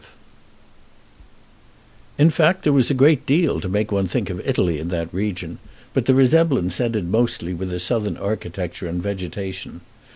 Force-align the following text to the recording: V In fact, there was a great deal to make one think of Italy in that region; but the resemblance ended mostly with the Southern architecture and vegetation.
V 0.01 0.07
In 2.17 2.29
fact, 2.31 2.63
there 2.63 2.73
was 2.73 2.89
a 2.89 2.95
great 2.95 3.27
deal 3.27 3.61
to 3.61 3.69
make 3.69 3.91
one 3.91 4.07
think 4.07 4.31
of 4.31 4.41
Italy 4.43 4.79
in 4.79 4.87
that 4.87 5.13
region; 5.13 5.59
but 5.93 6.07
the 6.07 6.15
resemblance 6.15 6.81
ended 6.81 7.05
mostly 7.07 7.53
with 7.53 7.69
the 7.69 7.77
Southern 7.77 8.17
architecture 8.17 8.87
and 8.87 9.03
vegetation. 9.03 9.81